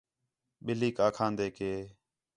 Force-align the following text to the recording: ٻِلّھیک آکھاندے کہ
ٻِلّھیک 0.65 0.95
آکھاندے 1.07 1.47
کہ 1.57 1.71